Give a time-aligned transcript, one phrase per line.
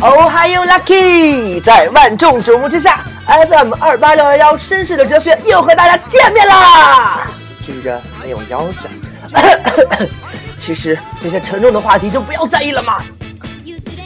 [0.00, 1.60] 哦嗨哟，Lucky！
[1.62, 7.26] 在万众瞩目之下，FM 二八六幺幺绅士的哲学又和大家见面啦！
[7.64, 10.08] 举着没有腰子，
[10.60, 13.02] 其实这些沉重的话题就不要在意了嘛。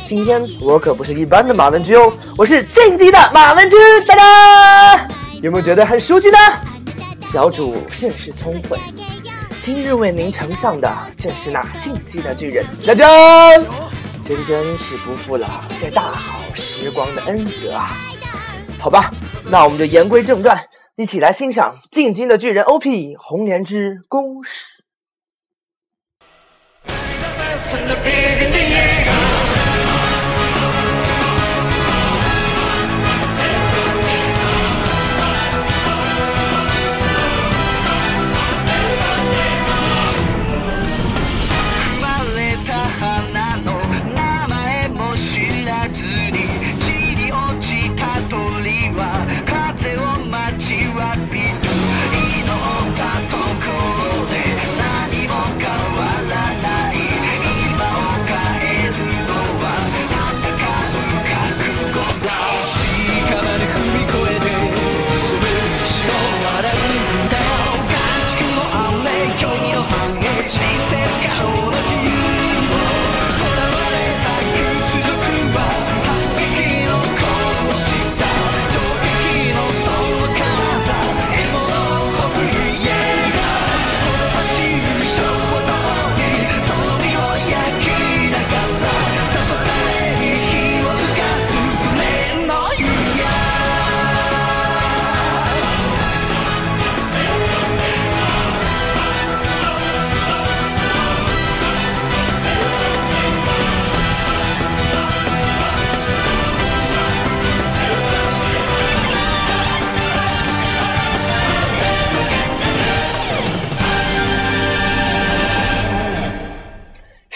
[0.07, 5.07] 今天我可不是一般的马文君哦，我是晋级的马文君，大家
[5.43, 6.39] 有没有觉得很熟悉呢？
[7.33, 8.79] 小主甚是聪慧，
[9.65, 13.07] 今日为您呈上的正是那进击的巨人，真真！
[14.25, 17.91] 真真是不负了这大好时光的恩泽啊！
[18.79, 19.11] 好吧，
[19.51, 20.59] 那我们就言归正传，
[20.97, 24.85] 一起来欣赏《进军的巨人》OP 红莲之攻势。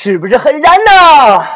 [0.05, 1.47] 是不是很燃呢？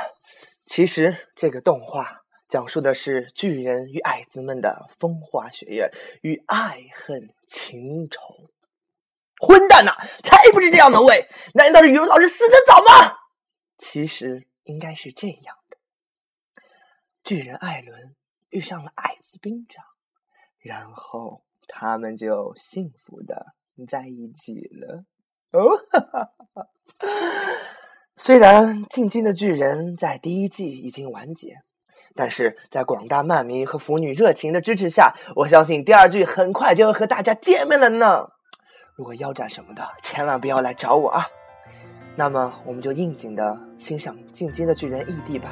[0.66, 5.90] 其实这个动画讲述的是巨人与矮子们的风花雪月
[6.22, 8.20] 与爱恨情仇。
[9.40, 11.28] 混蛋呐，才不是这样的喂！
[11.54, 13.16] 难道是语文老师死的早吗？
[13.78, 15.78] 其实应该是这样的：
[17.24, 18.14] 巨人艾伦
[18.50, 19.84] 遇上了矮子兵长，
[20.60, 23.56] 然后他们就幸福的
[23.88, 25.04] 在一起了。
[25.50, 26.68] 哦，哈哈哈哈！
[28.18, 31.56] 虽然《进击的巨人》在第一季已经完结，
[32.14, 38.30] 但是在广大漫迷和腐女热情的支持下，我相信第二季很快就要和大家见面了呢。
[38.94, 41.26] 如果腰斩什么的，千万不要来找我啊！
[42.16, 45.50] 那么，我们就应景的欣赏《进击的巨人》ED 吧。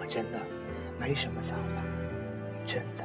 [0.00, 0.40] 我真的
[0.98, 1.76] 没什么想法，
[2.66, 3.04] 真的。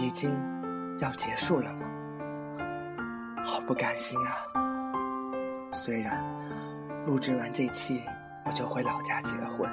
[0.00, 0.30] 已经
[1.00, 1.86] 要结束了吗？
[3.44, 4.46] 好不甘心啊！
[5.72, 6.24] 虽然
[7.06, 8.02] 录制完这期
[8.44, 9.68] 我就回老家结婚，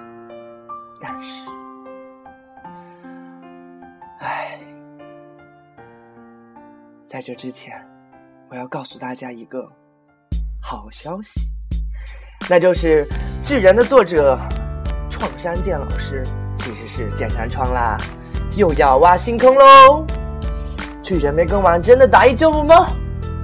[0.99, 1.49] 但是，
[4.19, 4.59] 唉，
[7.05, 7.79] 在这之前，
[8.49, 9.71] 我要告诉大家一个
[10.61, 11.39] 好消息，
[12.49, 13.05] 那就是
[13.47, 14.39] 《巨人》的作者
[15.09, 16.23] 创山健老师
[16.55, 17.97] 其实是剑山创啦，
[18.57, 20.05] 又要挖新坑喽！
[21.05, 22.87] 巨人没更完，真的大丈夫吗？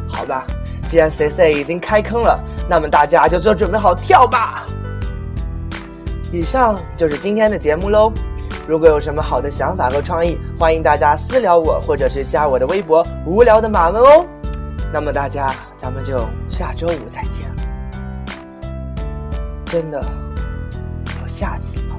[0.10, 0.48] 好吧，
[0.90, 4.66] 既然 C C 已经开坑了，那么大家就做准备好跳吧。
[6.31, 8.12] 以上就是今天的节目喽。
[8.68, 14.25] 如果有什么好的想法和创意，欢迎大家私聊我，或者是加我的微博“无聊的马文”哦。
[14.91, 16.18] 那么大家，咱们就
[16.50, 17.56] 下周五再见了。
[19.65, 20.03] 真的
[21.22, 21.96] 有下次吗？